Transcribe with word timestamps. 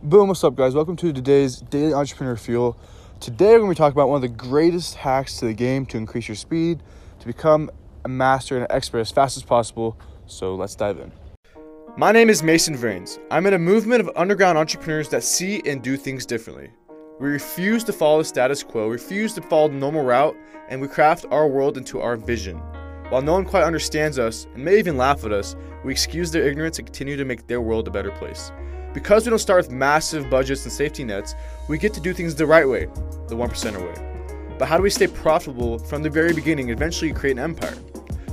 Boom, 0.00 0.28
what's 0.28 0.44
up, 0.44 0.54
guys? 0.54 0.76
Welcome 0.76 0.94
to 0.94 1.12
today's 1.12 1.56
Daily 1.56 1.92
Entrepreneur 1.92 2.36
Fuel. 2.36 2.78
Today, 3.18 3.54
we're 3.54 3.58
going 3.58 3.70
to 3.70 3.74
be 3.74 3.78
talking 3.78 3.96
about 3.96 4.08
one 4.08 4.14
of 4.14 4.22
the 4.22 4.28
greatest 4.28 4.94
hacks 4.94 5.38
to 5.38 5.46
the 5.46 5.52
game 5.52 5.84
to 5.86 5.96
increase 5.96 6.28
your 6.28 6.36
speed, 6.36 6.84
to 7.18 7.26
become 7.26 7.68
a 8.04 8.08
master 8.08 8.54
and 8.54 8.64
an 8.64 8.70
expert 8.70 9.00
as 9.00 9.10
fast 9.10 9.36
as 9.36 9.42
possible. 9.42 9.98
So, 10.26 10.54
let's 10.54 10.76
dive 10.76 11.00
in. 11.00 11.10
My 11.96 12.12
name 12.12 12.30
is 12.30 12.44
Mason 12.44 12.76
Vranes. 12.76 13.18
I'm 13.32 13.44
in 13.46 13.54
a 13.54 13.58
movement 13.58 14.00
of 14.00 14.08
underground 14.14 14.56
entrepreneurs 14.56 15.08
that 15.08 15.24
see 15.24 15.62
and 15.66 15.82
do 15.82 15.96
things 15.96 16.24
differently. 16.24 16.70
We 17.18 17.30
refuse 17.30 17.82
to 17.82 17.92
follow 17.92 18.18
the 18.18 18.24
status 18.24 18.62
quo, 18.62 18.86
refuse 18.86 19.34
to 19.34 19.42
follow 19.42 19.66
the 19.66 19.74
normal 19.74 20.04
route, 20.04 20.36
and 20.68 20.80
we 20.80 20.86
craft 20.86 21.26
our 21.32 21.48
world 21.48 21.76
into 21.76 22.00
our 22.00 22.16
vision. 22.16 22.58
While 23.08 23.22
no 23.22 23.32
one 23.32 23.44
quite 23.44 23.64
understands 23.64 24.16
us 24.16 24.46
and 24.54 24.64
may 24.64 24.78
even 24.78 24.96
laugh 24.96 25.24
at 25.24 25.32
us, 25.32 25.56
we 25.84 25.90
excuse 25.90 26.30
their 26.30 26.46
ignorance 26.46 26.78
and 26.78 26.86
continue 26.86 27.16
to 27.16 27.24
make 27.24 27.48
their 27.48 27.60
world 27.60 27.88
a 27.88 27.90
better 27.90 28.12
place. 28.12 28.52
Because 28.94 29.26
we 29.26 29.30
don't 29.30 29.38
start 29.38 29.64
with 29.64 29.70
massive 29.70 30.30
budgets 30.30 30.64
and 30.64 30.72
safety 30.72 31.04
nets, 31.04 31.34
we 31.68 31.76
get 31.76 31.92
to 31.94 32.00
do 32.00 32.14
things 32.14 32.34
the 32.34 32.46
right 32.46 32.66
way, 32.66 32.86
the 33.28 33.36
1%er 33.36 33.84
way. 33.84 34.56
But 34.58 34.66
how 34.66 34.76
do 34.76 34.82
we 34.82 34.90
stay 34.90 35.06
profitable 35.06 35.78
from 35.78 36.02
the 36.02 36.10
very 36.10 36.32
beginning 36.32 36.70
and 36.70 36.78
eventually 36.78 37.12
create 37.12 37.32
an 37.32 37.38
empire? 37.38 37.74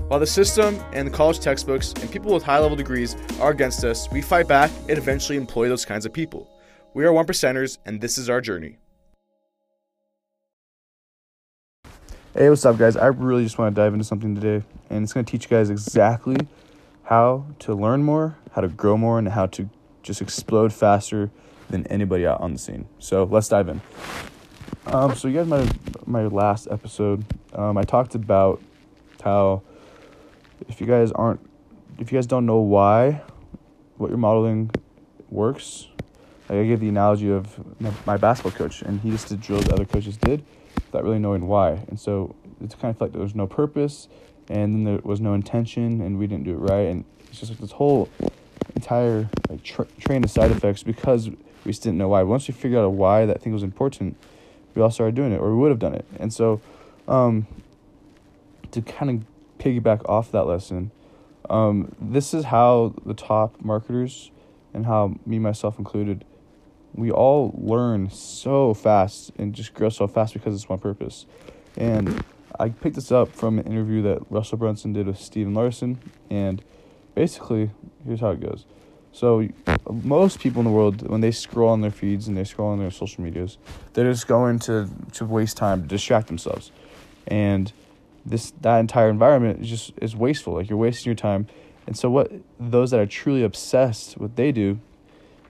While 0.08 0.20
the 0.20 0.28
system 0.28 0.80
and 0.94 1.08
the 1.08 1.12
college 1.12 1.40
textbooks 1.40 1.92
and 1.94 2.10
people 2.10 2.34
with 2.34 2.44
high 2.44 2.60
level 2.60 2.78
degrees 2.78 3.16
are 3.42 3.52
against 3.52 3.84
us, 3.84 4.10
we 4.12 4.22
fight 4.22 4.48
back 4.48 4.72
and 4.88 4.98
eventually 4.98 5.38
employ 5.38 5.68
those 5.68 5.84
kinds 5.84 6.06
of 6.06 6.14
people. 6.14 6.50
We 6.94 7.06
are 7.06 7.12
1%ers, 7.12 7.80
and 7.86 8.00
this 8.00 8.18
is 8.18 8.30
our 8.30 8.40
journey. 8.40 8.78
Hey, 12.34 12.50
what's 12.50 12.66
up, 12.66 12.78
guys? 12.78 12.96
I 12.96 13.08
really 13.08 13.44
just 13.44 13.58
want 13.58 13.76
to 13.76 13.82
dive 13.82 13.94
into 13.94 14.06
something 14.06 14.36
today, 14.36 14.66
and 14.90 15.04
it's 15.04 15.12
going 15.12 15.26
to 15.26 15.32
teach 15.32 15.44
you 15.46 15.50
guys 15.50 15.70
exactly 15.70 16.38
how 17.04 17.46
to 17.60 17.74
learn 17.74 18.04
more, 18.04 18.38
how 18.54 18.62
to 18.62 18.68
grow 18.68 18.98
more, 18.98 19.20
and 19.20 19.28
how 19.30 19.48
to 19.48 19.70
just 20.06 20.22
explode 20.22 20.72
faster 20.72 21.32
than 21.70 21.86
anybody 21.88 22.26
out 22.26 22.40
on 22.40 22.54
the 22.54 22.60
scene. 22.60 22.88
So 23.00 23.24
let's 23.24 23.50
dive 23.50 23.68
in. 23.68 23.82
Um, 24.86 25.16
so 25.16 25.28
you 25.28 25.34
guys 25.34 25.48
my 25.48 25.68
my 26.06 26.28
last 26.28 26.68
episode, 26.70 27.26
um, 27.54 27.78
I 27.78 27.84
talked 27.84 28.14
about 28.14 28.62
how 29.24 29.64
if 30.70 30.80
you 30.80 30.86
guys 30.86 31.12
aren't 31.12 31.40
if 31.98 32.12
you 32.12 32.18
guys 32.18 32.28
don't 32.28 32.46
know 32.46 32.60
why 32.60 33.24
what 33.98 34.10
your 34.10 34.20
modeling 34.20 34.70
works, 35.30 35.88
like 36.48 36.60
I 36.60 36.66
gave 36.66 36.80
the 36.80 36.90
analogy 36.90 37.32
of 37.32 37.60
my 38.06 38.18
basketball 38.18 38.52
coach, 38.52 38.84
and 38.84 39.02
he 39.02 39.10
just 39.10 39.30
did 39.30 39.42
drills 39.42 39.68
other 39.70 39.86
coaches 39.86 40.18
did 40.18 40.46
without 40.76 41.04
really 41.04 41.20
knowing 41.20 41.48
why. 41.48 41.84
And 41.88 42.00
so 42.00 42.36
it's 42.62 42.76
kind 42.76 42.94
of 42.94 43.02
like 43.02 43.12
there 43.12 43.22
was 43.22 43.34
no 43.34 43.48
purpose, 43.48 44.08
and 44.50 44.76
then 44.76 44.84
there 44.84 45.00
was 45.04 45.20
no 45.20 45.34
intention, 45.34 46.02
and 46.02 46.20
we 46.20 46.28
didn't 46.28 46.44
do 46.44 46.52
it 46.52 46.60
right, 46.60 46.88
and 46.88 47.06
it's 47.28 47.40
just 47.40 47.52
like 47.52 47.60
this 47.60 47.72
whole 47.72 48.08
entire 48.76 49.30
like 49.50 49.64
tra- 49.64 49.88
train 50.00 50.24
of 50.24 50.30
side 50.30 50.52
effects 50.52 50.84
because 50.84 51.30
we 51.30 51.38
just 51.72 51.84
didn't 51.84 51.98
know 51.98 52.10
why. 52.10 52.24
Once 52.24 52.48
we 52.48 52.54
figured 52.54 52.84
out 52.84 52.92
why 52.92 53.26
that 53.26 53.42
thing 53.42 53.54
was 53.54 53.64
important, 53.64 54.18
we 54.76 54.82
all 54.82 54.92
started 54.92 55.16
doing 55.16 55.32
it, 55.32 55.40
or 55.40 55.50
we 55.50 55.62
would 55.62 55.70
have 55.72 55.80
done 55.80 55.96
it. 55.96 56.06
And 56.20 56.34
so, 56.34 56.62
um, 57.08 57.48
to 58.72 58.82
kind 58.82 59.10
of 59.10 59.64
piggyback 59.64 60.08
off 60.08 60.32
that 60.32 60.44
lesson, 60.44 60.92
um, 61.50 61.96
this 62.00 62.34
is 62.34 62.46
how 62.46 62.94
the 63.06 63.14
top 63.14 63.56
marketers 63.64 64.32
and 64.74 64.86
how 64.86 65.16
me 65.26 65.40
myself 65.40 65.80
included, 65.80 66.26
we 66.94 67.12
all 67.12 67.54
learn 67.58 68.10
so 68.10 68.74
fast 68.74 69.32
and 69.38 69.54
just 69.54 69.74
grow 69.74 69.90
so 69.90 70.08
fast 70.08 70.34
because 70.34 70.54
it's 70.54 70.68
one 70.68 70.80
purpose. 70.80 71.26
And 71.78 72.24
I 72.60 72.70
picked 72.70 72.96
this 72.96 73.12
up 73.12 73.34
from 73.34 73.60
an 73.60 73.66
interview 73.66 74.02
that 74.04 74.20
Russell 74.30 74.58
Brunson 74.58 74.94
did 74.94 75.08
with 75.08 75.20
Stephen 75.20 75.54
Larsen 75.54 76.00
and 76.30 76.64
basically, 77.16 77.72
here's 78.06 78.20
how 78.20 78.32
it 78.32 78.42
goes. 78.42 78.66
So 79.12 79.48
most 79.90 80.42
people 80.42 80.60
in 80.60 80.66
the 80.66 80.72
world, 80.72 81.08
when 81.08 81.22
they 81.22 81.32
scroll 81.32 81.70
on 81.70 81.80
their 81.80 81.90
feeds 81.90 82.28
and 82.28 82.36
they 82.36 82.44
scroll 82.44 82.72
on 82.72 82.80
their 82.80 82.92
social 82.92 83.24
medias, 83.24 83.58
they're 83.94 84.12
just 84.12 84.28
going 84.28 84.60
to 84.60 84.90
to 85.14 85.26
waste 85.26 85.56
time 85.56 85.84
to 85.84 85.88
distract 85.88 86.28
themselves, 86.28 86.72
and 87.26 87.72
this 88.26 88.52
that 88.60 88.80
entire 88.80 89.10
environment 89.10 89.62
is 89.62 89.70
just 89.70 89.94
is 90.02 90.18
wasteful. 90.18 90.56
Like 90.56 90.70
you're 90.70 90.78
wasting 90.78 91.10
your 91.10 91.16
time, 91.16 91.48
and 91.88 91.98
so 91.98 92.10
what 92.10 92.30
those 92.60 92.92
that 92.92 93.00
are 93.00 93.06
truly 93.06 93.44
obsessed, 93.44 94.18
what 94.18 94.36
they 94.36 94.52
do, 94.52 94.80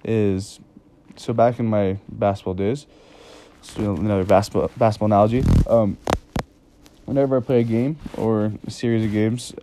is, 0.03 0.59
so 1.15 1.33
back 1.33 1.59
in 1.59 1.65
my 1.65 1.97
basketball 2.07 2.53
days, 2.53 2.85
so 3.63 3.95
another 3.95 4.25
basketball 4.25 4.69
basketball 4.77 5.07
analogy. 5.07 5.43
Um, 5.67 5.97
whenever 7.05 7.37
I 7.37 7.39
play 7.39 7.61
a 7.61 7.63
game 7.63 7.97
or 8.15 8.53
a 8.67 8.69
series 8.69 9.05
of 9.05 9.11
games, 9.11 9.55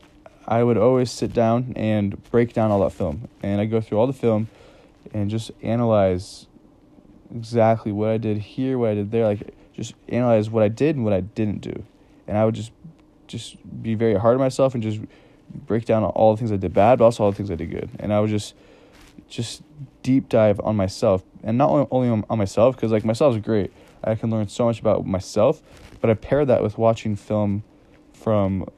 I 0.47 0.63
would 0.63 0.77
always 0.77 1.11
sit 1.11 1.33
down 1.33 1.73
and 1.77 2.23
break 2.31 2.53
down 2.53 2.71
all 2.71 2.81
that 2.81 2.93
film. 2.93 3.29
And 3.43 3.61
I 3.61 3.65
go 3.65 3.81
through 3.81 3.99
all 3.99 4.07
the 4.07 4.13
film 4.13 4.49
and 5.13 5.31
just 5.31 5.51
analyze 5.63 6.47
exactly 7.35 7.93
what 7.93 8.11
I 8.11 8.19
did 8.19 8.39
here, 8.39 8.79
what 8.79 8.91
I 8.91 8.95
did 8.95 9.11
there, 9.11 9.25
like 9.25 9.55
just 9.73 9.95
analyze 10.09 10.51
what 10.51 10.63
I 10.63 10.69
did 10.69 10.97
and 10.97 11.05
what 11.05 11.13
I 11.13 11.21
didn't 11.21 11.61
do. 11.61 11.85
And 12.27 12.37
I 12.37 12.45
would 12.45 12.55
just 12.55 12.73
just 13.27 13.57
be 13.83 13.95
very 13.95 14.15
hard 14.15 14.35
on 14.35 14.41
myself 14.41 14.75
and 14.75 14.83
just 14.83 15.01
break 15.67 15.87
down 15.87 16.05
all 16.05 16.35
the 16.35 16.39
things 16.39 16.53
I 16.53 16.57
did 16.57 16.75
bad, 16.75 16.99
but 16.99 17.07
also 17.07 17.25
all 17.25 17.31
the 17.31 17.37
things 17.37 17.51
I 17.51 17.55
did 17.55 17.71
good. 17.71 17.89
And 17.99 18.13
I 18.13 18.21
would 18.21 18.31
just 18.31 18.55
just 19.29 19.63
deep 20.03 20.29
dive 20.29 20.61
on 20.63 20.77
myself 20.77 21.23
and 21.43 21.57
not 21.57 21.89
only 21.91 22.09
on, 22.09 22.25
on 22.29 22.39
myself 22.39 22.77
because 22.77 22.93
like 22.93 23.05
myself 23.05 23.37
is 23.37 23.43
great. 23.43 23.73
I 24.05 24.15
can 24.15 24.31
learn 24.31 24.49
so 24.49 24.65
much 24.65 24.81
about 24.81 25.07
myself, 25.07 25.63
but 26.01 26.11
I 26.11 26.15
pair 26.15 26.45
that 26.45 26.63
with 26.63 26.77
watching 26.77 27.17
film 27.17 27.63
from 28.13 28.69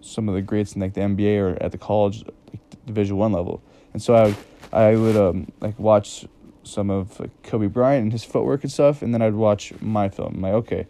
some 0.00 0.28
of 0.28 0.34
the 0.34 0.42
greats 0.42 0.74
in 0.74 0.80
like 0.80 0.94
the 0.94 1.00
NBA 1.00 1.40
or 1.40 1.62
at 1.62 1.72
the 1.72 1.78
college 1.78 2.24
like, 2.24 2.60
Division 2.86 3.16
One 3.16 3.32
level, 3.32 3.62
and 3.92 4.02
so 4.02 4.14
I 4.14 4.24
would, 4.24 4.36
I 4.72 4.96
would 4.96 5.16
um 5.16 5.52
like 5.60 5.78
watch 5.78 6.26
some 6.62 6.90
of 6.90 7.18
like, 7.18 7.42
Kobe 7.42 7.66
Bryant 7.66 8.04
and 8.04 8.12
his 8.12 8.24
footwork 8.24 8.62
and 8.62 8.70
stuff, 8.72 9.02
and 9.02 9.12
then 9.12 9.22
I'd 9.22 9.34
watch 9.34 9.72
my 9.80 10.08
film. 10.08 10.34
I'm 10.36 10.42
like, 10.42 10.52
okay, 10.54 10.86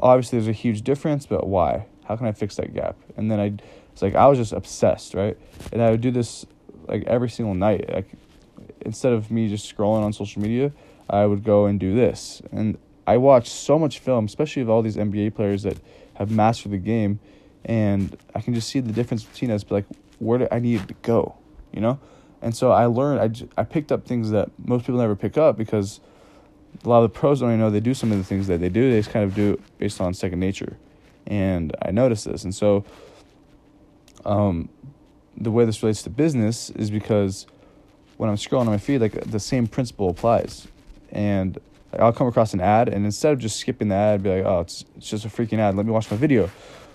obviously 0.00 0.38
there's 0.38 0.48
a 0.48 0.52
huge 0.52 0.82
difference, 0.82 1.26
but 1.26 1.46
why? 1.46 1.86
How 2.04 2.16
can 2.16 2.26
I 2.26 2.32
fix 2.32 2.56
that 2.56 2.74
gap? 2.74 2.96
And 3.16 3.30
then 3.30 3.40
I, 3.40 3.52
it's 3.92 4.02
like 4.02 4.14
I 4.14 4.26
was 4.26 4.38
just 4.38 4.52
obsessed, 4.52 5.14
right? 5.14 5.38
And 5.72 5.80
I 5.82 5.90
would 5.90 6.00
do 6.00 6.10
this 6.10 6.46
like 6.88 7.04
every 7.04 7.30
single 7.30 7.54
night. 7.54 7.92
Like 7.92 8.08
instead 8.80 9.12
of 9.12 9.30
me 9.30 9.48
just 9.48 9.74
scrolling 9.74 10.02
on 10.02 10.12
social 10.12 10.42
media, 10.42 10.72
I 11.08 11.26
would 11.26 11.44
go 11.44 11.66
and 11.66 11.78
do 11.78 11.94
this. 11.94 12.42
And 12.52 12.78
I 13.06 13.16
watched 13.16 13.48
so 13.48 13.78
much 13.78 13.98
film, 13.98 14.26
especially 14.26 14.62
of 14.62 14.70
all 14.70 14.82
these 14.82 14.96
NBA 14.96 15.34
players 15.34 15.62
that 15.62 15.76
have 16.14 16.30
mastered 16.30 16.72
the 16.72 16.78
game 16.78 17.18
and 17.64 18.16
I 18.34 18.40
can 18.40 18.54
just 18.54 18.68
see 18.68 18.80
the 18.80 18.92
difference 18.92 19.24
between 19.24 19.50
us. 19.50 19.64
But 19.64 19.74
like, 19.74 19.86
where 20.18 20.38
do 20.38 20.48
I 20.50 20.58
need 20.58 20.86
to 20.88 20.94
go? 21.02 21.36
You 21.72 21.80
know, 21.80 21.98
and 22.42 22.54
so 22.54 22.72
I 22.72 22.86
learned. 22.86 23.46
I, 23.56 23.60
I 23.60 23.64
picked 23.64 23.92
up 23.92 24.06
things 24.06 24.30
that 24.30 24.50
most 24.64 24.82
people 24.82 25.00
never 25.00 25.16
pick 25.16 25.36
up 25.36 25.56
because 25.56 26.00
a 26.84 26.88
lot 26.88 26.98
of 27.02 27.12
the 27.12 27.18
pros 27.18 27.40
don't 27.40 27.50
even 27.50 27.60
know 27.60 27.70
they 27.70 27.80
do 27.80 27.94
some 27.94 28.12
of 28.12 28.18
the 28.18 28.24
things 28.24 28.46
that 28.46 28.60
they 28.60 28.68
do. 28.68 28.90
They 28.90 28.98
just 28.98 29.10
kind 29.10 29.24
of 29.24 29.34
do 29.34 29.54
it 29.54 29.78
based 29.78 30.00
on 30.00 30.14
second 30.14 30.40
nature, 30.40 30.76
and 31.26 31.74
I 31.82 31.90
noticed 31.90 32.24
this. 32.24 32.44
And 32.44 32.54
so, 32.54 32.84
um, 34.24 34.68
the 35.36 35.50
way 35.50 35.64
this 35.64 35.82
relates 35.82 36.02
to 36.04 36.10
business 36.10 36.70
is 36.70 36.90
because 36.90 37.46
when 38.16 38.28
I'm 38.28 38.36
scrolling 38.36 38.60
on 38.60 38.66
my 38.66 38.78
feed, 38.78 39.00
like 39.00 39.30
the 39.30 39.40
same 39.40 39.66
principle 39.66 40.10
applies, 40.10 40.68
and 41.10 41.58
I'll 41.98 42.12
come 42.12 42.26
across 42.26 42.54
an 42.54 42.60
ad, 42.60 42.88
and 42.88 43.04
instead 43.04 43.32
of 43.32 43.38
just 43.38 43.58
skipping 43.58 43.88
the 43.88 43.94
ad, 43.94 44.22
be 44.22 44.30
like, 44.30 44.44
oh, 44.44 44.60
it's 44.60 44.84
it's 44.96 45.10
just 45.10 45.24
a 45.24 45.28
freaking 45.28 45.58
ad. 45.58 45.76
Let 45.76 45.86
me 45.86 45.92
watch 45.92 46.10
my 46.10 46.16
video. 46.16 46.50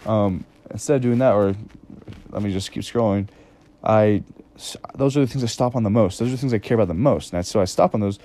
Um, 0.05 0.45
instead 0.71 0.97
of 0.97 1.01
doing 1.01 1.19
that, 1.19 1.33
or 1.33 1.55
let 2.31 2.41
me 2.43 2.51
just 2.51 2.71
keep 2.71 2.83
scrolling, 2.83 3.27
I 3.83 4.23
those 4.95 5.17
are 5.17 5.21
the 5.21 5.27
things 5.27 5.43
I 5.43 5.47
stop 5.47 5.75
on 5.75 5.83
the 5.83 5.89
most. 5.89 6.19
Those 6.19 6.29
are 6.29 6.31
the 6.31 6.38
things 6.38 6.53
I 6.53 6.59
care 6.59 6.75
about 6.75 6.88
the 6.88 6.93
most. 6.93 7.33
And 7.33 7.45
so 7.45 7.59
I 7.59 7.66
stop 7.66 7.93
on 7.93 7.99
those, 7.99 8.19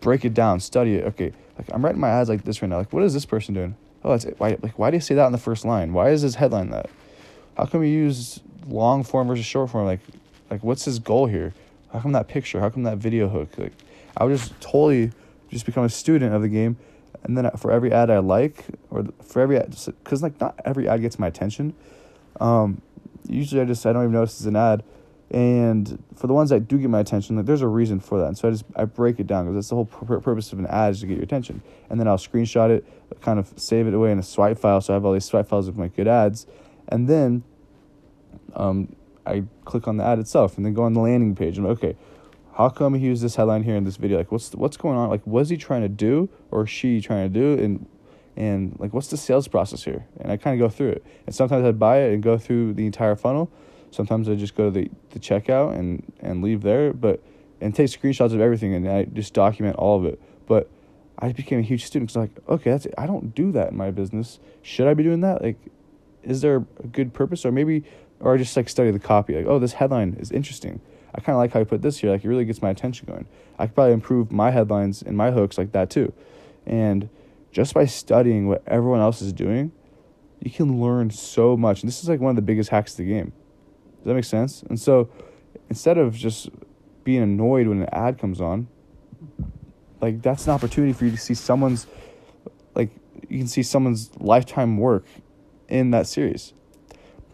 break 0.00 0.24
it 0.24 0.34
down, 0.34 0.60
study 0.60 0.96
it. 0.96 1.04
Okay, 1.04 1.32
like 1.58 1.68
I'm 1.72 1.84
writing 1.84 2.00
my 2.00 2.10
ads 2.10 2.28
like 2.28 2.44
this 2.44 2.60
right 2.62 2.68
now. 2.68 2.78
Like, 2.78 2.92
what 2.92 3.02
is 3.02 3.14
this 3.14 3.24
person 3.24 3.54
doing? 3.54 3.76
Oh, 4.04 4.10
that's 4.10 4.24
it. 4.24 4.34
why. 4.38 4.56
Like, 4.62 4.78
why 4.78 4.90
do 4.90 4.96
you 4.96 5.00
say 5.00 5.14
that 5.14 5.26
in 5.26 5.32
the 5.32 5.38
first 5.38 5.64
line? 5.64 5.92
Why 5.92 6.10
is 6.10 6.22
his 6.22 6.34
headline 6.34 6.70
that? 6.70 6.90
How 7.56 7.66
come 7.66 7.82
you 7.82 7.90
use 7.90 8.40
long 8.66 9.04
form 9.04 9.28
versus 9.28 9.46
short 9.46 9.70
form? 9.70 9.86
Like, 9.86 10.00
like 10.50 10.62
what's 10.62 10.84
his 10.84 10.98
goal 10.98 11.26
here? 11.26 11.54
How 11.92 12.00
come 12.00 12.12
that 12.12 12.28
picture? 12.28 12.60
How 12.60 12.70
come 12.70 12.82
that 12.84 12.98
video 12.98 13.28
hook? 13.28 13.50
Like, 13.58 13.72
I 14.16 14.24
would 14.24 14.36
just 14.36 14.58
totally 14.60 15.12
just 15.50 15.66
become 15.66 15.84
a 15.84 15.90
student 15.90 16.34
of 16.34 16.42
the 16.42 16.48
game 16.48 16.76
and 17.24 17.36
then 17.36 17.50
for 17.56 17.70
every 17.70 17.92
ad 17.92 18.10
I 18.10 18.18
like, 18.18 18.64
or 18.90 19.04
for 19.22 19.40
every 19.40 19.58
ad, 19.58 19.76
because 20.02 20.22
like 20.22 20.40
not 20.40 20.58
every 20.64 20.88
ad 20.88 21.00
gets 21.00 21.18
my 21.18 21.26
attention. 21.26 21.74
Um, 22.40 22.82
usually 23.28 23.60
I 23.60 23.64
just 23.64 23.84
I 23.86 23.92
don't 23.92 24.02
even 24.02 24.12
notice 24.12 24.38
it's 24.40 24.46
an 24.46 24.56
ad, 24.56 24.82
and 25.30 26.02
for 26.16 26.26
the 26.26 26.34
ones 26.34 26.50
that 26.50 26.66
do 26.66 26.78
get 26.78 26.90
my 26.90 27.00
attention, 27.00 27.36
like 27.36 27.46
there's 27.46 27.62
a 27.62 27.68
reason 27.68 28.00
for 28.00 28.18
that. 28.18 28.26
And 28.26 28.38
so 28.38 28.48
I 28.48 28.50
just 28.50 28.64
I 28.74 28.84
break 28.84 29.20
it 29.20 29.26
down 29.26 29.44
because 29.44 29.56
that's 29.56 29.68
the 29.68 29.76
whole 29.76 29.84
pur- 29.84 30.20
purpose 30.20 30.52
of 30.52 30.58
an 30.58 30.66
ad 30.66 30.92
is 30.92 31.00
to 31.00 31.06
get 31.06 31.16
your 31.16 31.24
attention. 31.24 31.62
And 31.88 32.00
then 32.00 32.08
I'll 32.08 32.18
screenshot 32.18 32.70
it, 32.70 32.86
kind 33.20 33.38
of 33.38 33.52
save 33.56 33.86
it 33.86 33.94
away 33.94 34.10
in 34.10 34.18
a 34.18 34.22
swipe 34.22 34.58
file, 34.58 34.80
so 34.80 34.92
I 34.92 34.96
have 34.96 35.04
all 35.04 35.12
these 35.12 35.24
swipe 35.24 35.48
files 35.48 35.68
of 35.68 35.76
my 35.76 35.88
good 35.88 36.08
ads, 36.08 36.46
and 36.88 37.08
then, 37.08 37.44
um, 38.54 38.96
I 39.24 39.44
click 39.64 39.86
on 39.86 39.98
the 39.98 40.04
ad 40.04 40.18
itself, 40.18 40.56
and 40.56 40.66
then 40.66 40.74
go 40.74 40.82
on 40.82 40.94
the 40.94 41.00
landing 41.00 41.36
page. 41.36 41.56
And 41.56 41.66
I'm 41.66 41.72
like, 41.72 41.84
okay 41.84 41.96
how 42.54 42.68
come 42.68 42.94
he 42.94 43.06
used 43.06 43.22
this 43.22 43.36
headline 43.36 43.62
here 43.62 43.76
in 43.76 43.84
this 43.84 43.96
video? 43.96 44.18
Like, 44.18 44.30
what's 44.30 44.54
what's 44.54 44.76
going 44.76 44.96
on? 44.96 45.08
Like, 45.08 45.22
what's 45.26 45.50
he 45.50 45.56
trying 45.56 45.82
to 45.82 45.88
do 45.88 46.28
or 46.50 46.66
she 46.66 47.00
trying 47.00 47.32
to 47.32 47.40
do? 47.40 47.62
And 47.62 47.86
and 48.36 48.76
like, 48.78 48.92
what's 48.92 49.08
the 49.08 49.16
sales 49.16 49.48
process 49.48 49.84
here? 49.84 50.06
And 50.20 50.30
I 50.30 50.36
kind 50.36 50.60
of 50.60 50.66
go 50.66 50.74
through 50.74 50.90
it. 50.90 51.04
And 51.26 51.34
sometimes 51.34 51.64
I 51.64 51.72
buy 51.72 52.00
it 52.02 52.14
and 52.14 52.22
go 52.22 52.38
through 52.38 52.74
the 52.74 52.86
entire 52.86 53.16
funnel. 53.16 53.50
Sometimes 53.90 54.28
I 54.28 54.34
just 54.34 54.54
go 54.54 54.70
to 54.70 54.70
the, 54.70 54.90
the 55.10 55.18
checkout 55.18 55.76
and 55.76 56.12
and 56.20 56.42
leave 56.42 56.62
there. 56.62 56.92
But 56.92 57.22
and 57.60 57.74
take 57.74 57.88
screenshots 57.88 58.34
of 58.34 58.40
everything 58.40 58.74
and 58.74 58.88
I 58.88 59.04
just 59.04 59.34
document 59.34 59.76
all 59.76 59.98
of 59.98 60.04
it. 60.04 60.20
But 60.46 60.68
I 61.18 61.32
became 61.32 61.60
a 61.60 61.62
huge 61.62 61.84
student 61.86 62.10
because 62.12 62.16
like, 62.16 62.48
okay, 62.48 62.70
that's 62.70 62.86
it. 62.86 62.94
I 62.98 63.06
don't 63.06 63.34
do 63.34 63.52
that 63.52 63.70
in 63.70 63.76
my 63.76 63.90
business. 63.90 64.40
Should 64.62 64.88
I 64.88 64.94
be 64.94 65.04
doing 65.04 65.20
that? 65.20 65.40
Like, 65.40 65.56
is 66.22 66.40
there 66.40 66.64
a 66.82 66.86
good 66.86 67.14
purpose, 67.14 67.44
or 67.46 67.52
maybe, 67.52 67.84
or 68.20 68.34
I 68.34 68.38
just 68.38 68.56
like 68.56 68.68
study 68.68 68.90
the 68.90 68.98
copy? 68.98 69.36
Like, 69.36 69.46
oh, 69.46 69.58
this 69.58 69.74
headline 69.74 70.16
is 70.18 70.30
interesting. 70.32 70.80
I 71.14 71.20
kind 71.20 71.34
of 71.34 71.38
like 71.38 71.52
how 71.52 71.60
you 71.60 71.64
put 71.64 71.82
this 71.82 71.98
here. 71.98 72.10
Like, 72.10 72.24
it 72.24 72.28
really 72.28 72.44
gets 72.44 72.62
my 72.62 72.70
attention 72.70 73.06
going. 73.06 73.26
I 73.58 73.66
could 73.66 73.74
probably 73.74 73.92
improve 73.92 74.32
my 74.32 74.50
headlines 74.50 75.02
and 75.02 75.16
my 75.16 75.30
hooks 75.30 75.58
like 75.58 75.72
that 75.72 75.90
too, 75.90 76.12
and 76.66 77.08
just 77.50 77.74
by 77.74 77.84
studying 77.84 78.48
what 78.48 78.62
everyone 78.66 79.00
else 79.00 79.20
is 79.20 79.32
doing, 79.32 79.72
you 80.40 80.50
can 80.50 80.80
learn 80.80 81.10
so 81.10 81.56
much. 81.56 81.82
And 81.82 81.88
this 81.88 82.02
is 82.02 82.08
like 82.08 82.18
one 82.18 82.30
of 82.30 82.36
the 82.36 82.42
biggest 82.42 82.70
hacks 82.70 82.92
of 82.92 82.98
the 82.98 83.04
game. 83.04 83.32
Does 83.98 84.06
that 84.06 84.14
make 84.14 84.24
sense? 84.24 84.62
And 84.62 84.80
so, 84.80 85.10
instead 85.68 85.98
of 85.98 86.14
just 86.14 86.48
being 87.04 87.22
annoyed 87.22 87.66
when 87.68 87.82
an 87.82 87.88
ad 87.92 88.18
comes 88.18 88.40
on, 88.40 88.68
like 90.02 90.20
that's 90.20 90.46
an 90.46 90.52
opportunity 90.52 90.92
for 90.92 91.04
you 91.06 91.12
to 91.12 91.16
see 91.16 91.32
someone's 91.32 91.86
like 92.74 92.90
you 93.28 93.38
can 93.38 93.46
see 93.46 93.62
someone's 93.62 94.10
lifetime 94.18 94.76
work 94.76 95.06
in 95.68 95.92
that 95.92 96.06
series 96.06 96.52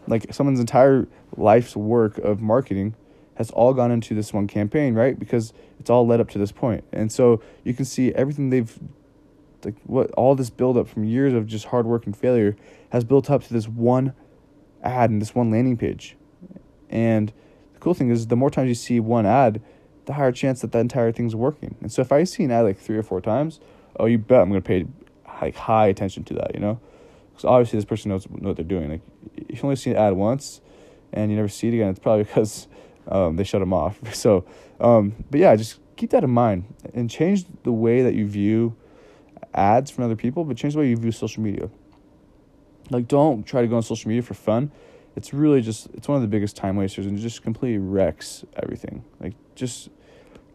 like 0.07 0.33
someone's 0.33 0.59
entire 0.59 1.07
life's 1.35 1.75
work 1.75 2.17
of 2.19 2.39
marketing 2.41 2.95
has 3.39 3.49
all 3.51 3.73
gone 3.73 3.91
into 3.91 4.13
this 4.13 4.31
one 4.31 4.45
campaign 4.47 4.93
right 4.93 5.17
because 5.17 5.51
it's 5.79 5.89
all 5.89 6.05
led 6.05 6.19
up 6.19 6.29
to 6.29 6.37
this 6.37 6.51
point. 6.51 6.83
and 6.91 7.11
so 7.11 7.41
you 7.63 7.73
can 7.73 7.85
see 7.85 8.13
everything 8.13 8.51
they've 8.51 8.79
like 9.65 9.75
what 9.85 10.11
all 10.11 10.35
this 10.35 10.51
build 10.51 10.77
up 10.77 10.87
from 10.87 11.03
years 11.03 11.33
of 11.33 11.47
just 11.47 11.65
hard 11.65 11.87
work 11.87 12.05
and 12.05 12.15
failure 12.15 12.55
has 12.91 13.03
built 13.03 13.29
up 13.29 13.43
to 13.43 13.51
this 13.51 13.67
one 13.67 14.13
ad 14.83 15.09
and 15.09 15.21
this 15.21 15.33
one 15.33 15.49
landing 15.49 15.75
page 15.75 16.15
and 16.89 17.33
the 17.73 17.79
cool 17.79 17.93
thing 17.93 18.09
is 18.09 18.27
the 18.27 18.35
more 18.35 18.49
times 18.51 18.69
you 18.69 18.75
see 18.75 18.99
one 18.99 19.25
ad 19.25 19.61
the 20.09 20.13
higher 20.13 20.31
chance 20.31 20.61
that 20.61 20.71
that 20.71 20.79
entire 20.79 21.11
thing's 21.11 21.35
working. 21.35 21.75
And 21.81 21.91
so 21.91 22.01
if 22.01 22.11
I 22.11 22.23
see 22.23 22.43
an 22.43 22.49
ad 22.49 22.65
like 22.65 22.79
three 22.79 22.97
or 22.97 23.03
four 23.03 23.21
times, 23.21 23.59
oh, 23.99 24.07
you 24.07 24.17
bet 24.17 24.41
I'm 24.41 24.51
to 24.51 24.59
pay 24.59 24.87
like 25.39 25.55
high 25.55 25.85
attention 25.85 26.23
to 26.25 26.33
that, 26.33 26.55
you 26.55 26.59
know? 26.59 26.79
Because 27.29 27.45
obviously 27.45 27.77
this 27.77 27.85
person 27.85 28.09
knows 28.09 28.23
what 28.25 28.55
they're 28.55 28.65
doing. 28.65 28.89
Like 28.89 29.01
if 29.37 29.57
you 29.57 29.63
only 29.63 29.75
see 29.75 29.91
an 29.91 29.97
ad 29.97 30.13
once 30.13 30.61
and 31.13 31.29
you 31.29 31.37
never 31.37 31.47
see 31.47 31.67
it 31.67 31.75
again, 31.75 31.89
it's 31.89 31.99
probably 31.99 32.23
because 32.25 32.67
um, 33.09 33.35
they 33.35 33.43
shut 33.43 33.59
them 33.59 33.73
off. 33.73 33.99
So, 34.13 34.45
um, 34.79 35.15
but 35.29 35.39
yeah, 35.39 35.55
just 35.55 35.79
keep 35.95 36.11
that 36.11 36.23
in 36.23 36.29
mind 36.29 36.65
and 36.93 37.09
change 37.09 37.45
the 37.63 37.71
way 37.71 38.01
that 38.01 38.13
you 38.13 38.25
view 38.27 38.75
ads 39.53 39.91
from 39.91 40.05
other 40.05 40.15
people, 40.15 40.45
but 40.45 40.55
change 40.55 40.73
the 40.73 40.79
way 40.79 40.89
you 40.89 40.95
view 40.95 41.11
social 41.11 41.43
media. 41.43 41.69
Like 42.89 43.07
don't 43.07 43.43
try 43.45 43.61
to 43.61 43.67
go 43.67 43.75
on 43.75 43.83
social 43.83 44.07
media 44.09 44.23
for 44.23 44.33
fun 44.33 44.71
it's 45.15 45.33
really 45.33 45.59
just 45.59 45.87
it's 45.95 46.07
one 46.07 46.15
of 46.15 46.21
the 46.21 46.27
biggest 46.27 46.55
time 46.55 46.75
wasters 46.75 47.05
and 47.05 47.17
just 47.17 47.41
completely 47.41 47.79
wrecks 47.79 48.45
everything 48.55 49.03
like 49.19 49.33
just 49.55 49.89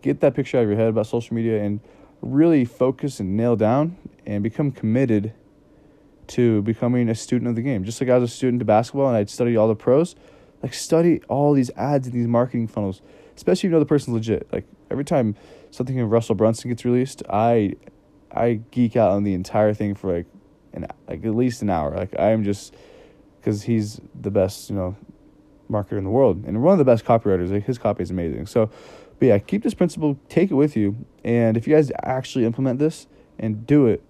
get 0.05 0.21
that 0.21 0.35
picture 0.35 0.59
out 0.59 0.63
of 0.63 0.69
your 0.69 0.79
head 0.79 0.89
about 0.89 1.07
social 1.07 1.35
media 1.35 1.63
and 1.63 1.81
really 2.21 2.65
focus 2.65 3.21
and 3.21 3.37
nail 3.37 3.57
down 3.57 3.97
and 4.27 4.43
become 4.43 4.71
committed 4.71 5.33
to 6.27 6.61
becoming 6.63 7.09
a 7.09 7.15
student 7.15 7.49
of 7.49 7.57
the 7.57 7.63
game. 7.63 7.85
Just 7.85 8.01
like 8.01 8.11
I 8.11 8.19
was 8.19 8.31
a 8.31 8.35
student 8.35 8.61
of 8.63 8.67
basketball 8.67 9.09
and 9.09 9.17
I'd 9.17 9.31
study 9.31 9.57
all 9.57 9.67
the 9.67 9.75
pros, 9.75 10.15
like 10.65 10.73
study 10.73 11.21
all 11.29 11.53
these 11.53 11.71
ads 11.77 12.07
and 12.07 12.17
these 12.17 12.27
marketing 12.27 12.67
funnels, 12.67 13.03
especially 13.37 13.59
if 13.59 13.65
you 13.65 13.71
know 13.73 13.81
the 13.81 13.85
person's 13.85 14.15
legit. 14.15 14.49
Like 14.51 14.65
every 14.91 15.05
time 15.05 15.37
something 15.71 16.01
of 16.01 16.11
Russell 16.11 16.35
Brunson 16.35 16.71
gets 16.71 16.87
released, 16.87 17.23
I 17.29 17.75
I 18.33 18.61
geek 18.71 18.97
out 18.97 19.11
on 19.11 19.25
the 19.25 19.35
entire 19.35 19.75
thing 19.75 19.95
for 19.95 20.17
like 20.17 20.27
an 20.73 20.87
like 21.07 21.23
at 21.23 21.35
least 21.35 21.61
an 21.61 21.69
hour. 21.69 21.95
Like 21.95 22.19
I 22.19 22.31
am 22.31 22.45
just 22.45 22.75
because 23.39 23.65
he's 23.65 24.01
the 24.19 24.31
best, 24.31 24.71
you 24.71 24.77
know, 24.77 24.97
marketer 25.71 25.99
in 25.99 26.05
the 26.05 26.09
world 26.11 26.43
and 26.47 26.63
one 26.63 26.73
of 26.73 26.79
the 26.79 26.85
best 26.87 27.05
copywriters. 27.05 27.53
Like 27.53 27.65
his 27.65 27.77
copy 27.77 28.03
is 28.03 28.11
amazing. 28.11 28.47
So 28.47 28.71
but 29.19 29.27
yeah, 29.27 29.39
keep 29.41 29.65
this 29.65 29.75
principle, 29.75 30.19
take 30.31 30.51
it 30.51 30.55
with 30.55 30.79
you, 30.79 30.97
and 31.23 31.59
if 31.59 31.69
you 31.69 31.75
guys 31.75 31.93
actually 32.03 32.47
implement 32.47 32.79
this 32.79 33.07
and 33.39 33.67
do 33.67 33.87
it, 33.87 34.03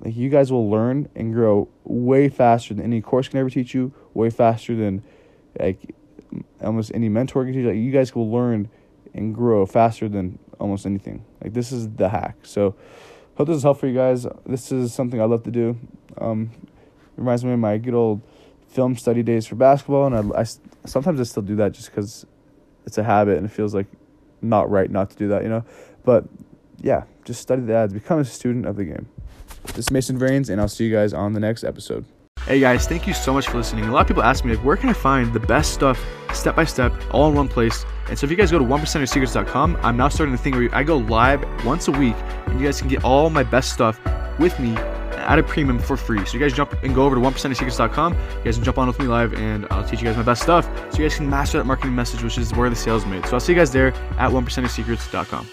like 0.00 0.16
you 0.16 0.28
guys 0.28 0.50
will 0.50 0.68
learn 0.68 1.08
and 1.14 1.32
grow 1.32 1.68
way 1.84 2.28
faster 2.28 2.74
than 2.74 2.84
any 2.84 3.00
course 3.00 3.28
can 3.28 3.38
ever 3.38 3.48
teach 3.48 3.74
you, 3.74 3.94
way 4.12 4.28
faster 4.28 4.74
than 4.74 5.04
like 5.58 5.94
almost 6.62 6.92
any 6.94 7.08
mentor 7.08 7.44
can 7.44 7.54
teach. 7.54 7.64
Like 7.64 7.76
you 7.76 7.90
guys 7.90 8.14
will 8.14 8.30
learn 8.30 8.68
and 9.14 9.34
grow 9.34 9.66
faster 9.66 10.08
than 10.08 10.38
almost 10.58 10.86
anything. 10.86 11.24
Like 11.42 11.54
this 11.54 11.72
is 11.72 11.88
the 11.90 12.08
hack. 12.08 12.36
So 12.42 12.74
hope 13.36 13.48
this 13.48 13.56
is 13.56 13.62
helpful 13.62 13.80
for 13.80 13.86
you 13.88 13.94
guys. 13.94 14.26
This 14.46 14.72
is 14.72 14.92
something 14.92 15.20
I 15.20 15.24
love 15.24 15.44
to 15.44 15.50
do. 15.50 15.78
Um, 16.18 16.50
reminds 17.16 17.44
me 17.44 17.52
of 17.52 17.58
my 17.58 17.78
good 17.78 17.94
old 17.94 18.20
film 18.68 18.96
study 18.96 19.22
days 19.22 19.46
for 19.46 19.54
basketball, 19.54 20.06
and 20.06 20.32
I, 20.32 20.40
I 20.40 20.44
sometimes 20.84 21.20
I 21.20 21.24
still 21.24 21.42
do 21.42 21.56
that 21.56 21.72
just 21.72 21.90
because 21.90 22.26
it's 22.86 22.98
a 22.98 23.04
habit 23.04 23.36
and 23.38 23.46
it 23.46 23.50
feels 23.50 23.74
like 23.74 23.86
not 24.40 24.70
right 24.70 24.90
not 24.90 25.10
to 25.10 25.16
do 25.16 25.28
that, 25.28 25.42
you 25.42 25.48
know. 25.48 25.64
But 26.04 26.24
yeah, 26.80 27.04
just 27.24 27.40
study 27.40 27.62
the 27.62 27.74
ads, 27.74 27.92
become 27.92 28.18
a 28.20 28.24
student 28.24 28.66
of 28.66 28.76
the 28.76 28.84
game. 28.84 29.08
This 29.66 29.86
is 29.86 29.90
Mason 29.90 30.18
Vranes, 30.18 30.48
and 30.48 30.60
I'll 30.60 30.68
see 30.68 30.84
you 30.84 30.94
guys 30.94 31.12
on 31.12 31.32
the 31.32 31.40
next 31.40 31.64
episode. 31.64 32.04
Hey 32.48 32.60
guys, 32.60 32.88
thank 32.88 33.06
you 33.06 33.12
so 33.12 33.34
much 33.34 33.46
for 33.46 33.58
listening. 33.58 33.84
A 33.84 33.92
lot 33.92 34.00
of 34.00 34.06
people 34.06 34.22
ask 34.22 34.42
me, 34.42 34.56
like, 34.56 34.64
where 34.64 34.78
can 34.78 34.88
I 34.88 34.94
find 34.94 35.34
the 35.34 35.38
best 35.38 35.74
stuff 35.74 36.02
step 36.32 36.56
by 36.56 36.64
step, 36.64 36.94
all 37.10 37.28
in 37.28 37.34
one 37.34 37.46
place? 37.46 37.84
And 38.08 38.18
so 38.18 38.24
if 38.24 38.30
you 38.30 38.38
guys 38.38 38.50
go 38.50 38.58
to 38.58 38.64
1%secrets.com, 38.64 39.78
I'm 39.82 39.98
now 39.98 40.08
starting 40.08 40.32
the 40.32 40.40
thing 40.40 40.56
where 40.56 40.74
I 40.74 40.82
go 40.82 40.96
live 40.96 41.44
once 41.66 41.88
a 41.88 41.92
week, 41.92 42.16
and 42.46 42.58
you 42.58 42.64
guys 42.64 42.80
can 42.80 42.88
get 42.88 43.04
all 43.04 43.28
my 43.28 43.42
best 43.42 43.74
stuff 43.74 44.00
with 44.38 44.58
me 44.58 44.74
at 44.76 45.38
a 45.38 45.42
premium 45.42 45.78
for 45.78 45.98
free. 45.98 46.24
So 46.24 46.38
you 46.38 46.40
guys 46.40 46.54
jump 46.54 46.72
and 46.82 46.94
go 46.94 47.04
over 47.04 47.16
to 47.16 47.20
1%secrets.com. 47.20 48.14
You 48.14 48.44
guys 48.44 48.54
can 48.54 48.64
jump 48.64 48.78
on 48.78 48.86
with 48.86 48.98
me 48.98 49.08
live 49.08 49.34
and 49.34 49.66
I'll 49.70 49.86
teach 49.86 50.00
you 50.00 50.06
guys 50.06 50.16
my 50.16 50.22
best 50.22 50.40
stuff 50.40 50.64
so 50.90 51.02
you 51.02 51.04
guys 51.06 51.18
can 51.18 51.28
master 51.28 51.58
that 51.58 51.64
marketing 51.64 51.94
message, 51.94 52.22
which 52.22 52.38
is 52.38 52.54
where 52.54 52.70
the 52.70 52.76
sales 52.76 53.04
made. 53.04 53.26
So 53.26 53.34
I'll 53.34 53.40
see 53.40 53.52
you 53.52 53.58
guys 53.58 53.72
there 53.72 53.88
at 53.88 54.30
1%secrets.com. 54.30 55.46